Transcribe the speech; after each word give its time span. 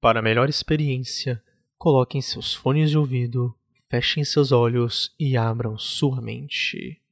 Para 0.00 0.22
melhor 0.22 0.48
experiência, 0.48 1.42
coloquem 1.76 2.22
seus 2.22 2.54
fones 2.54 2.88
de 2.88 2.96
ouvido, 2.96 3.52
fechem 3.90 4.22
seus 4.22 4.52
olhos 4.52 5.12
e 5.18 5.36
abram 5.36 5.76
sua 5.76 6.20
mente. 6.20 7.02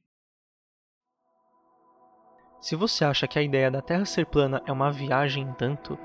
Se 2.61 2.77
você 2.77 3.03
acha 3.03 3.27
que 3.27 3.37
a 3.37 3.41
ideia 3.41 3.69
da 3.69 3.81
Terra 3.81 4.05
ser 4.05 4.25
plana 4.25 4.63
é 4.65 4.71
uma 4.71 4.89
viagem 4.89 5.43
em 5.43 5.53
tanto, 5.53 5.99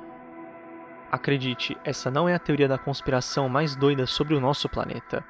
acredite, 1.09 1.77
essa 1.85 2.11
não 2.11 2.29
é 2.29 2.35
a 2.35 2.39
teoria 2.41 2.67
da 2.67 2.79
conspiração 2.79 3.49
mais 3.49 3.77
doida 3.77 4.05
sobre 4.05 4.35
o 4.35 4.41
nosso 4.41 4.69
planeta. 4.69 5.25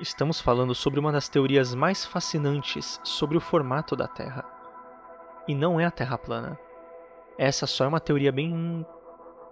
Estamos 0.00 0.40
falando 0.40 0.76
sobre 0.76 1.00
uma 1.00 1.10
das 1.10 1.28
teorias 1.28 1.74
mais 1.74 2.04
fascinantes 2.04 3.00
sobre 3.02 3.36
o 3.36 3.40
formato 3.40 3.96
da 3.96 4.06
Terra. 4.06 4.44
E 5.48 5.56
não 5.56 5.80
é 5.80 5.84
a 5.84 5.90
Terra 5.90 6.16
plana. 6.16 6.56
Essa 7.36 7.66
só 7.66 7.84
é 7.84 7.88
uma 7.88 8.00
teoria 8.00 8.30
bem 8.30 8.86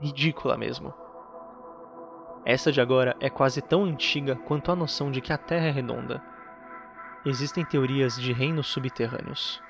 ridícula 0.00 0.56
mesmo. 0.56 0.92
Essa 2.44 2.72
de 2.72 2.80
agora 2.80 3.16
é 3.20 3.28
quase 3.28 3.60
tão 3.60 3.84
antiga 3.84 4.34
quanto 4.34 4.72
a 4.72 4.76
noção 4.76 5.10
de 5.10 5.20
que 5.20 5.32
a 5.32 5.38
Terra 5.38 5.66
é 5.66 5.70
redonda. 5.70 6.22
Existem 7.24 7.64
teorias 7.64 8.16
de 8.16 8.32
reinos 8.32 8.68
subterrâneos, 8.68 9.62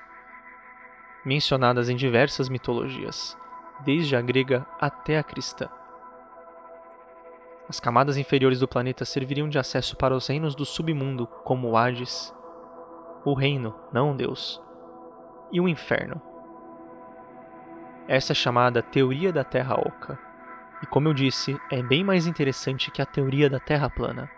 mencionadas 1.25 1.89
em 1.89 1.95
diversas 1.97 2.47
mitologias, 2.47 3.37
desde 3.81 4.15
a 4.15 4.21
grega 4.21 4.65
até 4.79 5.17
a 5.17 5.23
cristã. 5.23 5.67
As 7.67 7.79
camadas 7.79 8.17
inferiores 8.17 8.59
do 8.59 8.67
planeta 8.67 9.03
serviriam 9.03 9.49
de 9.49 9.59
acesso 9.59 9.97
para 9.97 10.15
os 10.15 10.27
reinos 10.27 10.55
do 10.55 10.65
submundo, 10.65 11.27
como 11.27 11.69
o 11.69 11.77
Hades, 11.77 12.33
o 13.25 13.33
reino, 13.33 13.75
não 13.91 14.15
Deus, 14.15 14.61
e 15.51 15.59
o 15.59 15.67
inferno. 15.67 16.21
Essa 18.11 18.33
é 18.33 18.35
chamada 18.35 18.81
teoria 18.81 19.31
da 19.31 19.41
Terra 19.41 19.75
Oca, 19.75 20.19
e 20.83 20.85
como 20.85 21.07
eu 21.07 21.13
disse, 21.13 21.57
é 21.71 21.81
bem 21.81 22.03
mais 22.03 22.27
interessante 22.27 22.91
que 22.91 23.01
a 23.01 23.05
teoria 23.05 23.49
da 23.49 23.57
Terra 23.57 23.89
plana. 23.89 24.29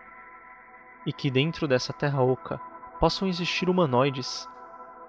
E 1.08 1.12
que 1.12 1.32
dentro 1.32 1.68
dessa 1.68 1.92
Terra 1.92 2.22
Oca 2.22 2.60
possam 3.00 3.28
existir 3.28 3.68
humanoides 3.68 4.48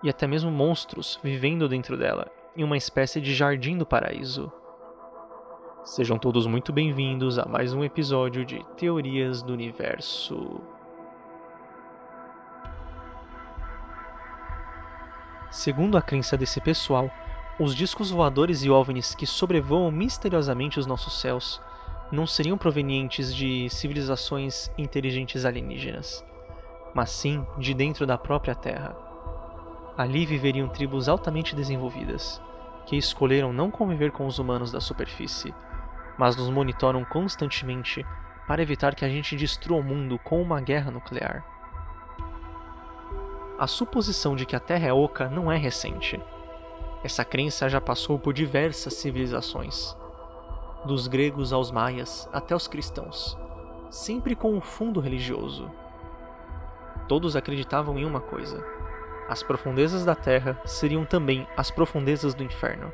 e 0.03 0.09
até 0.09 0.27
mesmo 0.27 0.51
monstros 0.51 1.20
vivendo 1.23 1.69
dentro 1.69 1.95
dela, 1.95 2.27
em 2.57 2.65
uma 2.65 2.79
espécie 2.79 3.20
de 3.20 3.35
jardim 3.35 3.77
do 3.77 3.85
paraíso. 3.85 4.51
Sejam 5.85 6.19
todos 6.19 6.47
muito 6.47 6.73
bem-vindos 6.73 7.39
a 7.39 7.45
mais 7.45 7.75
um 7.75 7.85
episódio 7.85 8.47
de 8.47 8.65
Teorias 8.79 9.42
do 9.42 9.53
Universo. 9.53 10.62
Segundo 15.51 15.98
a 15.98 16.03
crença 16.03 16.35
desse 16.35 16.62
pessoal, 16.62 17.11
os 17.59 17.75
discos 17.75 18.11
voadores 18.11 18.65
e 18.65 18.71
OVNIs 18.71 19.15
que 19.15 19.27
sobrevoam 19.27 19.91
misteriosamente 19.91 20.79
os 20.79 20.87
nossos 20.87 21.21
céus 21.21 21.61
não 22.11 22.27
seriam 22.27 22.59
provenientes 22.59 23.35
de 23.35 23.69
civilizações 23.71 24.71
inteligentes 24.77 25.45
alienígenas, 25.45 26.25
mas 26.95 27.11
sim 27.11 27.45
de 27.59 27.75
dentro 27.75 28.07
da 28.07 28.19
própria 28.19 28.55
Terra. 28.55 28.97
Ali 29.97 30.27
viveriam 30.27 30.69
tribos 30.69 31.09
altamente 31.09 31.55
desenvolvidas, 31.55 32.41
que 32.87 32.97
escolheram 32.97 33.53
não 33.53 33.71
conviver 33.71 34.11
com 34.11 34.27
os 34.27 34.39
humanos 34.39 34.73
da 34.73 34.81
superfície 34.81 35.55
mas 36.17 36.37
nos 36.37 36.49
monitoram 36.49 37.05
constantemente 37.05 38.05
para 38.47 38.63
evitar 38.63 38.95
que 38.95 39.05
a 39.05 39.09
gente 39.09 39.37
destrua 39.37 39.79
o 39.79 39.83
mundo 39.83 40.19
com 40.19 40.41
uma 40.41 40.61
guerra 40.61 40.91
nuclear. 40.91 41.45
A 43.59 43.67
suposição 43.67 44.37
de 44.37 44.45
que 44.45 44.57
a 44.57 44.61
Terra 44.61 44.89
é 44.89 44.93
oca 44.93 45.29
não 45.29 45.51
é 45.51 45.57
recente. 45.57 46.21
Essa 47.05 47.25
crença 47.25 47.69
já 47.69 47.81
passou 47.81 48.19
por 48.19 48.33
diversas 48.33 48.95
civilizações, 48.95 49.97
dos 50.85 51.07
gregos 51.07 51.53
aos 51.53 51.71
maias 51.71 52.29
até 52.33 52.57
os 52.57 52.67
cristãos, 52.67 53.39
sempre 53.91 54.35
com 54.35 54.53
um 54.53 54.61
fundo 54.61 54.99
religioso. 54.99 55.71
Todos 57.07 57.37
acreditavam 57.37 57.97
em 57.97 58.05
uma 58.05 58.21
coisa: 58.21 58.64
as 59.29 59.43
profundezas 59.43 60.05
da 60.05 60.17
Terra 60.17 60.61
seriam 60.64 61.05
também 61.05 61.47
as 61.57 61.70
profundezas 61.70 62.35
do 62.35 62.43
inferno 62.43 62.93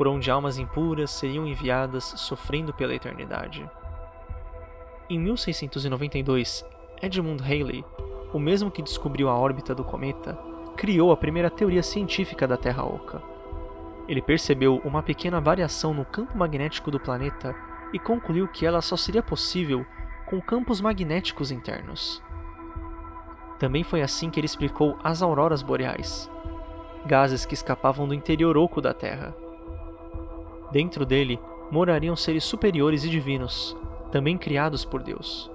por 0.00 0.08
onde 0.08 0.30
almas 0.30 0.56
impuras 0.56 1.10
seriam 1.10 1.46
enviadas 1.46 2.04
sofrendo 2.16 2.72
pela 2.72 2.94
eternidade. 2.94 3.68
Em 5.10 5.18
1692, 5.18 6.64
Edmund 7.02 7.42
Halley, 7.42 7.84
o 8.32 8.38
mesmo 8.38 8.70
que 8.70 8.80
descobriu 8.80 9.28
a 9.28 9.36
órbita 9.36 9.74
do 9.74 9.84
cometa, 9.84 10.38
criou 10.80 11.12
a 11.12 11.16
primeira 11.16 11.50
teoria 11.50 11.82
científica 11.82 12.48
da 12.48 12.56
Terra 12.56 12.82
Oca. 12.82 13.22
Ele 14.08 14.22
percebeu 14.22 14.80
uma 14.82 15.02
pequena 15.02 15.38
variação 15.38 15.92
no 15.92 16.06
campo 16.06 16.38
magnético 16.38 16.90
do 16.90 16.98
planeta 16.98 17.54
e 17.92 17.98
concluiu 17.98 18.48
que 18.48 18.64
ela 18.64 18.80
só 18.80 18.96
seria 18.96 19.22
possível 19.22 19.84
com 20.24 20.40
campos 20.40 20.80
magnéticos 20.80 21.50
internos. 21.50 22.22
Também 23.58 23.84
foi 23.84 24.00
assim 24.00 24.30
que 24.30 24.40
ele 24.40 24.46
explicou 24.46 24.96
as 25.04 25.20
auroras 25.20 25.62
boreais, 25.62 26.30
gases 27.04 27.44
que 27.44 27.52
escapavam 27.52 28.08
do 28.08 28.14
interior 28.14 28.56
oco 28.56 28.80
da 28.80 28.94
Terra 28.94 29.34
Dentro 30.72 31.04
dele 31.04 31.38
morariam 31.70 32.16
seres 32.16 32.42
superiores 32.44 33.04
e 33.04 33.10
divinos, 33.10 33.76
também 34.10 34.38
criados 34.38 34.82
por 34.82 35.02
Deus. 35.02 35.50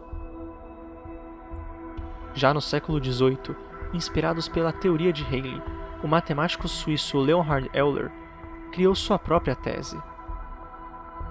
Já 2.35 2.53
no 2.53 2.61
século 2.61 3.03
XVIII, 3.03 3.64
inspirados 3.93 4.47
pela 4.47 4.71
teoria 4.71 5.13
de 5.13 5.23
Haley, 5.23 5.61
o 6.03 6.07
matemático 6.07 6.67
suíço 6.67 7.17
Leonhard 7.17 7.69
Euler 7.73 8.11
criou 8.71 8.93
sua 8.93 9.17
própria 9.17 9.55
tese. 9.55 9.97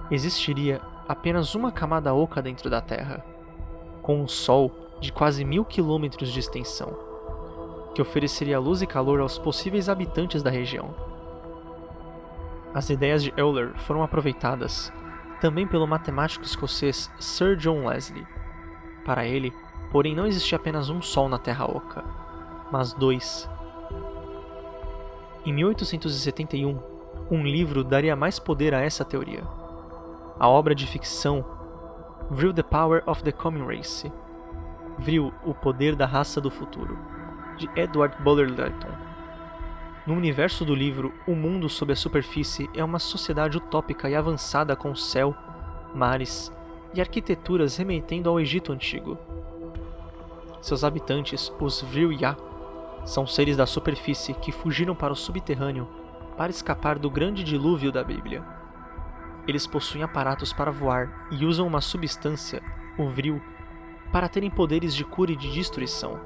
Existiria 0.09 0.81
apenas 1.07 1.55
uma 1.55 1.71
camada 1.71 2.13
oca 2.13 2.41
dentro 2.41 2.69
da 2.69 2.81
Terra, 2.81 3.23
com 4.01 4.21
um 4.21 4.27
Sol 4.27 4.71
de 4.99 5.11
quase 5.11 5.45
mil 5.45 5.63
quilômetros 5.63 6.31
de 6.31 6.39
extensão, 6.39 6.97
que 7.93 8.01
ofereceria 8.01 8.59
luz 8.59 8.81
e 8.81 8.87
calor 8.87 9.19
aos 9.19 9.37
possíveis 9.37 9.89
habitantes 9.89 10.41
da 10.41 10.49
região. 10.49 10.93
As 12.73 12.89
ideias 12.89 13.23
de 13.23 13.33
Euler 13.37 13.73
foram 13.79 14.03
aproveitadas 14.03 14.91
também 15.39 15.67
pelo 15.67 15.87
matemático 15.87 16.43
escocês 16.43 17.11
Sir 17.19 17.55
John 17.55 17.87
Leslie. 17.87 18.27
Para 19.05 19.25
ele, 19.25 19.53
porém, 19.91 20.15
não 20.15 20.25
existia 20.25 20.57
apenas 20.57 20.89
um 20.89 21.01
Sol 21.01 21.29
na 21.29 21.37
Terra 21.37 21.65
Oca, 21.65 22.03
mas 22.71 22.93
dois. 22.93 23.49
Em 25.45 25.53
1871, 25.53 26.79
um 27.29 27.43
livro 27.43 27.83
daria 27.83 28.15
mais 28.15 28.39
poder 28.39 28.73
a 28.73 28.81
essa 28.81 29.05
teoria. 29.05 29.43
A 30.39 30.47
obra 30.47 30.75
de 30.75 30.85
ficção 30.85 31.45
Vril 32.29 32.53
the 32.53 32.63
Power 32.63 33.03
of 33.05 33.23
the 33.23 33.31
Coming 33.31 33.65
Race 33.65 34.11
Vril, 34.97 35.33
o 35.43 35.53
poder 35.53 35.95
da 35.95 36.05
raça 36.05 36.39
do 36.39 36.49
futuro, 36.49 36.97
de 37.57 37.69
Edward 37.75 38.15
Bulwer 38.23 38.47
Lytton. 38.47 38.91
No 40.07 40.13
universo 40.13 40.63
do 40.63 40.73
livro, 40.73 41.13
o 41.27 41.35
mundo 41.35 41.67
sob 41.67 41.91
a 41.91 41.95
superfície 41.95 42.69
é 42.73 42.83
uma 42.83 42.99
sociedade 42.99 43.57
utópica 43.57 44.09
e 44.09 44.15
avançada 44.15 44.75
com 44.75 44.95
céu, 44.95 45.35
mares 45.93 46.53
e 46.93 47.01
arquiteturas 47.01 47.75
remetendo 47.75 48.29
ao 48.29 48.39
Egito 48.39 48.71
antigo. 48.71 49.17
Seus 50.61 50.83
habitantes, 50.83 51.51
os 51.59 51.81
Vril-Ya, 51.81 52.37
são 53.05 53.25
seres 53.25 53.55
da 53.55 53.65
superfície 53.65 54.33
que 54.33 54.51
fugiram 54.51 54.95
para 54.95 55.13
o 55.13 55.15
subterrâneo 55.15 55.87
para 56.35 56.51
escapar 56.51 56.99
do 56.99 57.09
grande 57.09 57.43
dilúvio 57.43 57.91
da 57.91 58.03
Bíblia. 58.03 58.43
Eles 59.47 59.67
possuem 59.67 60.03
aparatos 60.03 60.51
para 60.51 60.71
voar 60.71 61.27
e 61.31 61.45
usam 61.45 61.67
uma 61.67 61.79
substância, 61.79 62.61
o 62.97 63.07
Vril, 63.07 63.41
para 64.11 64.27
terem 64.27 64.49
poderes 64.49 64.93
de 64.93 65.05
cura 65.05 65.31
e 65.31 65.35
de 65.35 65.51
destruição. 65.51 66.19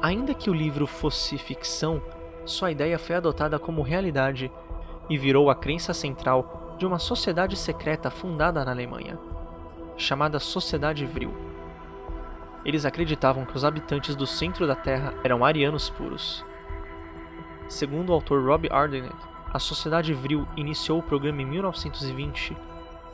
Ainda 0.00 0.34
que 0.34 0.50
o 0.50 0.54
livro 0.54 0.86
fosse 0.86 1.38
ficção, 1.38 2.02
sua 2.44 2.70
ideia 2.70 2.98
foi 2.98 3.16
adotada 3.16 3.58
como 3.58 3.82
realidade 3.82 4.52
e 5.08 5.16
virou 5.16 5.48
a 5.48 5.54
crença 5.54 5.94
central 5.94 6.76
de 6.78 6.84
uma 6.84 6.98
sociedade 6.98 7.56
secreta 7.56 8.10
fundada 8.10 8.64
na 8.64 8.72
Alemanha, 8.72 9.18
chamada 9.96 10.38
Sociedade 10.38 11.06
Vril. 11.06 11.51
Eles 12.64 12.84
acreditavam 12.84 13.44
que 13.44 13.56
os 13.56 13.64
habitantes 13.64 14.14
do 14.14 14.26
centro 14.26 14.66
da 14.66 14.74
Terra 14.74 15.14
eram 15.24 15.44
arianos 15.44 15.90
puros. 15.90 16.44
Segundo 17.68 18.10
o 18.10 18.12
autor 18.12 18.44
Rob 18.44 18.68
Ardenett, 18.70 19.16
a 19.52 19.58
Sociedade 19.58 20.14
Vril 20.14 20.46
iniciou 20.56 20.98
o 20.98 21.02
programa 21.02 21.42
em 21.42 21.46
1920 21.46 22.56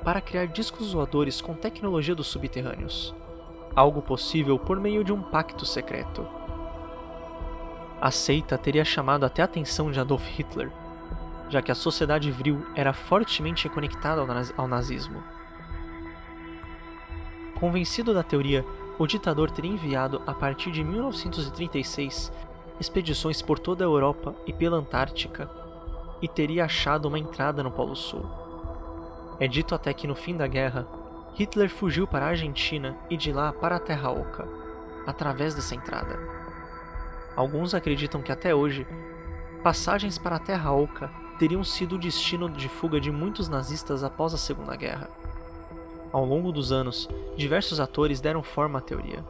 para 0.04 0.20
criar 0.20 0.46
discos 0.46 0.92
voadores 0.92 1.40
com 1.40 1.54
tecnologia 1.54 2.14
dos 2.14 2.28
subterrâneos, 2.28 3.14
algo 3.74 4.02
possível 4.02 4.58
por 4.58 4.78
meio 4.78 5.02
de 5.02 5.12
um 5.12 5.22
pacto 5.22 5.64
secreto. 5.66 6.26
A 8.00 8.10
seita 8.10 8.56
teria 8.56 8.84
chamado 8.84 9.24
até 9.24 9.42
a 9.42 9.46
atenção 9.46 9.90
de 9.90 9.98
Adolf 9.98 10.24
Hitler, 10.28 10.70
já 11.48 11.60
que 11.60 11.72
a 11.72 11.74
sociedade 11.74 12.30
vril 12.30 12.64
era 12.76 12.92
fortemente 12.92 13.68
conectada 13.68 14.24
ao 14.56 14.68
nazismo. 14.68 15.22
Convencido 17.58 18.14
da 18.14 18.22
teoria, 18.22 18.64
o 18.98 19.06
ditador 19.06 19.50
teria 19.50 19.70
enviado, 19.70 20.20
a 20.26 20.34
partir 20.34 20.72
de 20.72 20.82
1936, 20.82 22.32
expedições 22.80 23.40
por 23.40 23.58
toda 23.58 23.84
a 23.84 23.86
Europa 23.86 24.34
e 24.44 24.52
pela 24.52 24.76
Antártica, 24.76 25.48
e 26.20 26.26
teria 26.26 26.64
achado 26.64 27.06
uma 27.06 27.18
entrada 27.18 27.62
no 27.62 27.70
Polo 27.70 27.94
Sul. 27.94 28.24
É 29.38 29.46
dito 29.46 29.72
até 29.72 29.94
que 29.94 30.08
no 30.08 30.16
fim 30.16 30.36
da 30.36 30.48
guerra, 30.48 30.86
Hitler 31.34 31.70
fugiu 31.70 32.08
para 32.08 32.26
a 32.26 32.30
Argentina 32.30 32.96
e 33.08 33.16
de 33.16 33.32
lá 33.32 33.52
para 33.52 33.76
a 33.76 33.80
Terra 33.80 34.10
Oca, 34.10 34.48
através 35.06 35.54
dessa 35.54 35.76
entrada. 35.76 36.18
Alguns 37.36 37.74
acreditam 37.74 38.20
que 38.20 38.32
até 38.32 38.52
hoje, 38.52 38.84
passagens 39.62 40.18
para 40.18 40.36
a 40.36 40.40
Terra 40.40 40.72
Oca 40.72 41.08
teriam 41.38 41.62
sido 41.62 41.94
o 41.94 41.98
destino 41.98 42.50
de 42.50 42.68
fuga 42.68 43.00
de 43.00 43.12
muitos 43.12 43.48
nazistas 43.48 44.02
após 44.02 44.34
a 44.34 44.38
Segunda 44.38 44.74
Guerra. 44.74 45.08
Ao 46.10 46.24
longo 46.24 46.50
dos 46.50 46.72
anos, 46.72 47.08
diversos 47.36 47.80
atores 47.80 48.20
deram 48.20 48.42
forma 48.42 48.78
à 48.78 48.82
teoria. 48.82 49.24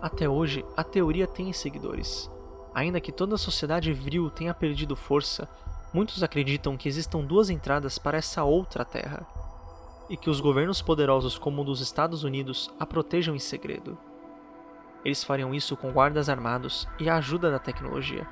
Até 0.00 0.28
hoje, 0.28 0.64
a 0.76 0.84
teoria 0.84 1.26
tem 1.26 1.52
seguidores. 1.52 2.30
Ainda 2.74 3.00
que 3.00 3.12
toda 3.12 3.34
a 3.34 3.38
sociedade 3.38 3.92
vril 3.92 4.30
tenha 4.30 4.54
perdido 4.54 4.96
força, 4.96 5.48
muitos 5.92 6.22
acreditam 6.22 6.76
que 6.76 6.88
existam 6.88 7.20
duas 7.20 7.50
entradas 7.50 7.98
para 7.98 8.18
essa 8.18 8.44
outra 8.44 8.84
Terra, 8.84 9.26
e 10.08 10.16
que 10.16 10.30
os 10.30 10.40
governos 10.40 10.80
poderosos 10.80 11.38
como 11.38 11.62
o 11.62 11.64
dos 11.64 11.80
Estados 11.80 12.24
Unidos 12.24 12.70
a 12.78 12.86
protejam 12.86 13.34
em 13.34 13.38
segredo. 13.38 13.98
Eles 15.04 15.24
fariam 15.24 15.52
isso 15.52 15.76
com 15.76 15.90
guardas 15.90 16.28
armados 16.28 16.86
e 17.00 17.08
a 17.10 17.16
ajuda 17.16 17.50
da 17.50 17.58
tecnologia, 17.58 18.26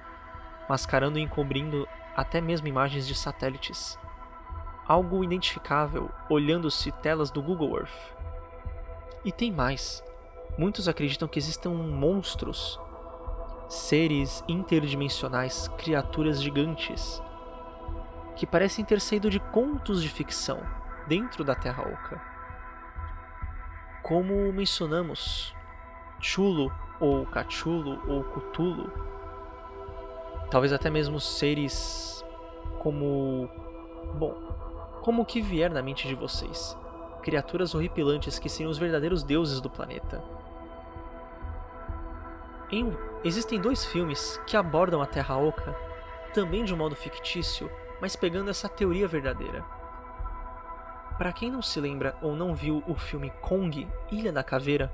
mascarando 0.69 1.19
e 1.19 1.23
encobrindo 1.23 1.89
até 2.15 2.41
mesmo 2.41 2.69
imagens 2.69 3.07
de 3.07 3.15
satélites. 3.15 3.99
Algo 4.91 5.23
identificável 5.23 6.11
olhando-se 6.29 6.91
telas 6.91 7.31
do 7.31 7.41
Google 7.41 7.79
Earth. 7.79 8.17
E 9.25 9.31
tem 9.31 9.53
mais. 9.53 10.03
Muitos 10.59 10.89
acreditam 10.89 11.29
que 11.29 11.39
existam 11.39 11.71
monstros, 11.71 12.77
seres 13.69 14.43
interdimensionais, 14.49 15.69
criaturas 15.79 16.43
gigantes, 16.43 17.23
que 18.35 18.45
parecem 18.45 18.85
ter 18.85 19.01
saído 19.01 19.31
de 19.31 19.39
contos 19.39 20.03
de 20.03 20.09
ficção 20.09 20.61
dentro 21.07 21.45
da 21.45 21.55
Terra 21.55 21.85
Oca. 21.85 22.21
Como 24.03 24.53
mencionamos, 24.53 25.55
Chulo 26.19 26.73
ou 26.99 27.25
Cachulo 27.27 28.03
ou 28.09 28.25
Cthulhu, 28.25 28.93
talvez 30.51 30.73
até 30.73 30.91
mesmo 30.91 31.21
seres 31.21 32.25
como. 32.81 33.49
Bom, 34.19 34.50
como 35.03 35.23
o 35.23 35.27
que 35.27 35.41
vier 35.41 35.71
na 35.71 35.83
mente 35.83 36.07
de 36.07 36.15
vocês. 36.15 36.77
Criaturas 37.23 37.75
horripilantes 37.75 38.39
que 38.39 38.49
seriam 38.49 38.71
os 38.71 38.79
verdadeiros 38.79 39.23
deuses 39.23 39.61
do 39.61 39.71
planeta. 39.71 40.23
Em, 42.71 42.97
existem 43.25 43.61
dois 43.61 43.85
filmes 43.85 44.41
que 44.47 44.57
abordam 44.57 45.03
a 45.03 45.07
Terra 45.07 45.37
Oca, 45.37 45.77
também 46.33 46.65
de 46.65 46.73
um 46.73 46.77
modo 46.77 46.95
fictício, 46.95 47.71
mas 48.01 48.15
pegando 48.15 48.51
essa 48.51 48.69
teoria 48.69 49.09
verdadeira. 49.09 49.65
Para 51.19 51.33
quem 51.33 51.51
não 51.51 51.61
se 51.61 51.81
lembra 51.81 52.17
ou 52.23 52.35
não 52.35 52.55
viu 52.55 52.83
o 52.87 52.95
filme 52.95 53.31
Kong, 53.43 53.87
Ilha 54.11 54.33
da 54.33 54.43
Caveira, 54.43 54.91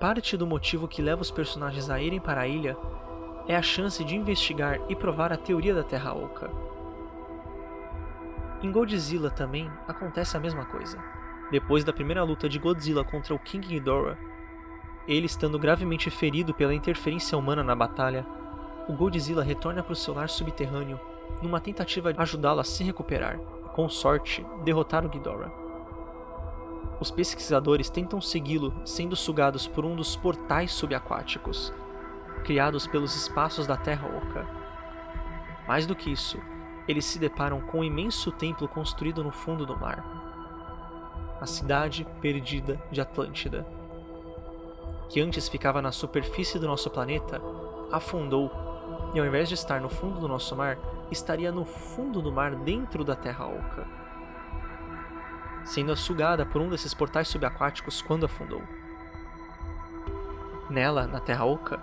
parte 0.00 0.36
do 0.36 0.46
motivo 0.46 0.88
que 0.88 1.02
leva 1.02 1.22
os 1.22 1.30
personagens 1.30 1.88
a 1.88 2.00
irem 2.00 2.18
para 2.18 2.40
a 2.40 2.48
ilha 2.48 2.76
é 3.46 3.54
a 3.54 3.62
chance 3.62 4.02
de 4.02 4.16
investigar 4.16 4.80
e 4.88 4.96
provar 4.96 5.32
a 5.32 5.36
teoria 5.36 5.74
da 5.74 5.84
Terra 5.84 6.12
Oca. 6.12 6.50
Em 8.62 8.72
Godzilla 8.72 9.30
também 9.30 9.70
acontece 9.86 10.36
a 10.36 10.40
mesma 10.40 10.64
coisa. 10.64 10.98
Depois 11.50 11.84
da 11.84 11.92
primeira 11.92 12.22
luta 12.22 12.48
de 12.48 12.58
Godzilla 12.58 13.04
contra 13.04 13.34
o 13.34 13.38
King 13.38 13.66
Ghidorah, 13.66 14.16
ele 15.06 15.26
estando 15.26 15.58
gravemente 15.58 16.10
ferido 16.10 16.54
pela 16.54 16.74
interferência 16.74 17.36
humana 17.36 17.62
na 17.62 17.74
batalha, 17.74 18.26
o 18.88 18.94
Godzilla 18.94 19.42
retorna 19.42 19.82
para 19.82 19.92
o 19.92 19.96
seu 19.96 20.14
lar 20.14 20.28
subterrâneo 20.28 20.98
numa 21.42 21.60
tentativa 21.60 22.12
de 22.12 22.20
ajudá-lo 22.20 22.60
a 22.60 22.64
se 22.64 22.82
recuperar 22.82 23.38
e, 23.38 23.68
com 23.70 23.88
sorte, 23.88 24.44
derrotar 24.64 25.04
o 25.04 25.08
Ghidorah. 25.08 25.52
Os 27.00 27.10
pesquisadores 27.10 27.90
tentam 27.90 28.20
segui-lo, 28.20 28.72
sendo 28.84 29.16
sugados 29.16 29.66
por 29.66 29.84
um 29.84 29.96
dos 29.96 30.16
portais 30.16 30.72
subaquáticos, 30.72 31.72
criados 32.44 32.86
pelos 32.86 33.16
espaços 33.16 33.66
da 33.66 33.76
Terra 33.76 34.08
Oca. 34.08 34.46
Mais 35.66 35.86
do 35.86 35.96
que 35.96 36.10
isso, 36.10 36.38
eles 36.86 37.04
se 37.04 37.18
deparam 37.18 37.60
com 37.60 37.80
um 37.80 37.84
imenso 37.84 38.30
templo 38.30 38.68
construído 38.68 39.24
no 39.24 39.30
fundo 39.30 39.64
do 39.64 39.76
mar. 39.76 40.04
A 41.40 41.46
cidade 41.46 42.06
perdida 42.20 42.80
de 42.90 43.00
Atlântida, 43.00 43.66
que 45.08 45.20
antes 45.20 45.48
ficava 45.48 45.82
na 45.82 45.92
superfície 45.92 46.58
do 46.58 46.66
nosso 46.66 46.90
planeta, 46.90 47.40
afundou 47.92 48.50
e 49.14 49.20
ao 49.20 49.26
invés 49.26 49.48
de 49.48 49.54
estar 49.54 49.80
no 49.80 49.88
fundo 49.88 50.20
do 50.20 50.28
nosso 50.28 50.54
mar, 50.56 50.76
estaria 51.10 51.52
no 51.52 51.64
fundo 51.64 52.20
do 52.20 52.32
mar 52.32 52.54
dentro 52.56 53.04
da 53.04 53.14
Terra 53.14 53.46
Oca, 53.46 53.86
sendo 55.64 55.94
sugada 55.96 56.44
por 56.44 56.60
um 56.60 56.68
desses 56.68 56.92
portais 56.92 57.28
subaquáticos 57.28 58.02
quando 58.02 58.26
afundou. 58.26 58.62
Nela, 60.68 61.06
na 61.06 61.20
Terra 61.20 61.44
Oca, 61.44 61.80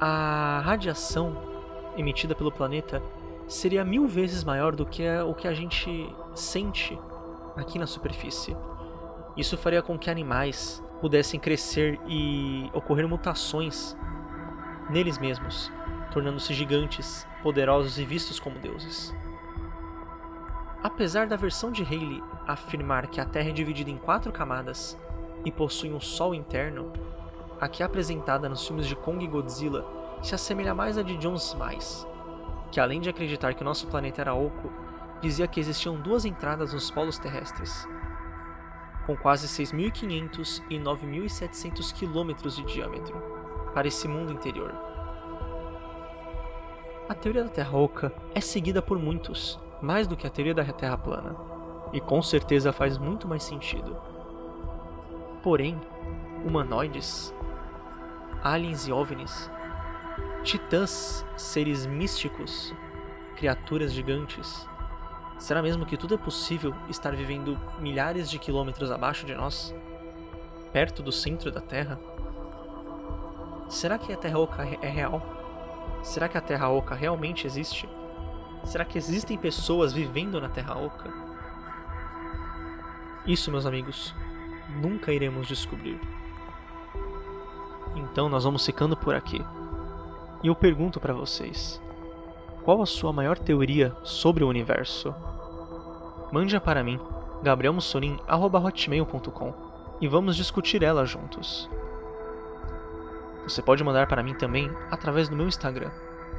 a 0.00 0.62
radiação 0.64 1.36
emitida 1.96 2.34
pelo 2.34 2.52
planeta 2.52 3.02
seria 3.48 3.84
mil 3.84 4.06
vezes 4.06 4.44
maior 4.44 4.76
do 4.76 4.84
que 4.84 5.08
o 5.22 5.34
que 5.34 5.48
a 5.48 5.54
gente 5.54 6.14
sente 6.34 6.98
aqui 7.56 7.78
na 7.78 7.86
superfície. 7.86 8.56
Isso 9.36 9.56
faria 9.56 9.82
com 9.82 9.98
que 9.98 10.10
animais 10.10 10.82
pudessem 11.00 11.40
crescer 11.40 11.98
e 12.06 12.70
ocorrer 12.74 13.08
mutações 13.08 13.96
neles 14.90 15.18
mesmos, 15.18 15.72
tornando-se 16.12 16.52
gigantes, 16.52 17.26
poderosos 17.42 17.98
e 17.98 18.04
vistos 18.04 18.38
como 18.38 18.58
deuses. 18.58 19.14
Apesar 20.82 21.26
da 21.26 21.36
versão 21.36 21.72
de 21.72 21.82
Haley 21.82 22.22
afirmar 22.46 23.08
que 23.08 23.20
a 23.20 23.24
Terra 23.24 23.48
é 23.48 23.52
dividida 23.52 23.90
em 23.90 23.96
quatro 23.96 24.30
camadas 24.30 24.98
e 25.44 25.50
possui 25.50 25.92
um 25.92 26.00
Sol 26.00 26.34
interno, 26.34 26.92
a 27.60 27.68
que 27.68 27.82
é 27.82 27.86
apresentada 27.86 28.48
nos 28.48 28.66
filmes 28.66 28.86
de 28.86 28.94
Kong 28.94 29.24
e 29.24 29.28
Godzilla 29.28 29.84
se 30.22 30.34
assemelha 30.34 30.74
mais 30.74 30.98
à 30.98 31.02
de 31.02 31.16
John 31.16 31.34
Smiles, 31.34 32.06
que 32.70 32.80
além 32.80 33.00
de 33.00 33.08
acreditar 33.08 33.54
que 33.54 33.62
o 33.62 33.64
nosso 33.64 33.86
planeta 33.86 34.20
era 34.20 34.34
oco, 34.34 34.70
dizia 35.20 35.48
que 35.48 35.60
existiam 35.60 36.00
duas 36.00 36.24
entradas 36.24 36.72
nos 36.72 36.90
polos 36.90 37.18
terrestres, 37.18 37.88
com 39.06 39.16
quase 39.16 39.46
6.500 39.48 40.62
e 40.68 40.78
9.700 40.78 41.92
quilômetros 41.92 42.56
de 42.56 42.64
diâmetro, 42.64 43.16
para 43.74 43.88
esse 43.88 44.06
mundo 44.06 44.32
interior. 44.32 44.74
A 47.08 47.14
teoria 47.14 47.44
da 47.44 47.48
Terra 47.48 47.76
Oca 47.76 48.12
é 48.34 48.40
seguida 48.40 48.82
por 48.82 48.98
muitos, 48.98 49.58
mais 49.80 50.06
do 50.06 50.16
que 50.16 50.26
a 50.26 50.30
teoria 50.30 50.54
da 50.54 50.64
Terra 50.64 50.98
plana, 50.98 51.34
e 51.92 52.00
com 52.00 52.20
certeza 52.20 52.72
faz 52.72 52.98
muito 52.98 53.26
mais 53.26 53.42
sentido. 53.42 53.96
Porém, 55.42 55.80
humanoides, 56.44 57.34
aliens 58.42 58.86
e 58.86 58.92
ovnis, 58.92 59.50
titãs, 60.42 61.24
seres 61.36 61.86
místicos, 61.86 62.74
criaturas 63.36 63.92
gigantes, 63.92 64.66
será 65.38 65.62
mesmo 65.62 65.86
que 65.86 65.96
tudo 65.96 66.14
é 66.14 66.18
possível 66.18 66.74
estar 66.88 67.14
vivendo 67.14 67.58
milhares 67.78 68.30
de 68.30 68.38
quilômetros 68.38 68.90
abaixo 68.90 69.26
de 69.26 69.34
nós? 69.34 69.74
Perto 70.72 71.02
do 71.02 71.12
centro 71.12 71.50
da 71.50 71.60
Terra? 71.60 71.98
Será 73.68 73.98
que 73.98 74.12
a 74.12 74.16
Terra 74.16 74.38
Oca 74.38 74.62
é 74.80 74.88
real? 74.88 75.22
Será 76.02 76.28
que 76.28 76.38
a 76.38 76.40
Terra 76.40 76.68
Oca 76.68 76.94
realmente 76.94 77.46
existe? 77.46 77.88
Será 78.64 78.84
que 78.84 78.98
existem 78.98 79.36
pessoas 79.36 79.92
vivendo 79.92 80.40
na 80.40 80.48
Terra 80.48 80.76
Oca? 80.78 81.12
Isso, 83.26 83.50
meus 83.50 83.66
amigos, 83.66 84.14
nunca 84.80 85.12
iremos 85.12 85.46
descobrir. 85.46 86.00
Então 87.94 88.28
nós 88.28 88.44
vamos 88.44 88.64
ficando 88.64 88.96
por 88.96 89.14
aqui. 89.14 89.44
E 90.42 90.48
eu 90.48 90.54
pergunto 90.54 91.00
para 91.00 91.12
vocês: 91.12 91.80
qual 92.64 92.80
a 92.82 92.86
sua 92.86 93.12
maior 93.12 93.38
teoria 93.38 93.94
sobre 94.02 94.42
o 94.44 94.48
universo? 94.48 95.14
Mande-a 96.30 96.60
para 96.60 96.84
mim, 96.84 97.00
gabrielmussolim.com, 97.42 99.54
e 100.00 100.06
vamos 100.06 100.36
discutir 100.36 100.82
ela 100.82 101.06
juntos. 101.06 101.68
Você 103.44 103.62
pode 103.62 103.82
mandar 103.82 104.06
para 104.06 104.22
mim 104.22 104.34
também 104.34 104.70
através 104.90 105.28
do 105.28 105.36
meu 105.36 105.48
Instagram, 105.48 105.90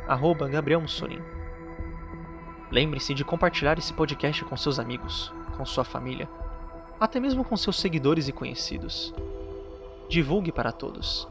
arroba 0.08 0.48
Gabriel 0.48 0.82
Mussolini. 0.82 1.24
Lembre-se 2.72 3.16
de 3.16 3.26
compartilhar 3.26 3.80
esse 3.80 3.92
podcast 3.94 4.46
com 4.46 4.56
seus 4.56 4.78
amigos, 4.78 5.34
com 5.58 5.66
sua 5.66 5.84
família, 5.84 6.30
até 7.00 7.20
mesmo 7.20 7.44
com 7.44 7.58
seus 7.58 7.80
seguidores 7.80 8.28
e 8.28 8.32
conhecidos. 8.32 9.12
Divulgue 10.08 10.52
para 10.52 10.72
todos. 10.72 11.28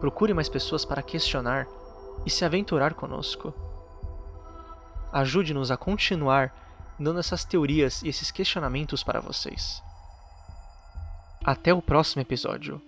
Procure 0.00 0.34
mais 0.34 0.48
pessoas 0.48 0.84
para 0.84 1.02
questionar 1.02 1.66
e 2.24 2.30
se 2.30 2.44
aventurar 2.44 2.94
conosco. 2.94 3.54
Ajude-nos 5.12 5.70
a 5.70 5.76
continuar 5.76 6.52
dando 6.98 7.20
essas 7.20 7.44
teorias 7.44 8.02
e 8.02 8.08
esses 8.08 8.30
questionamentos 8.30 9.02
para 9.02 9.20
vocês. 9.20 9.82
Até 11.44 11.72
o 11.72 11.82
próximo 11.82 12.22
episódio. 12.22 12.80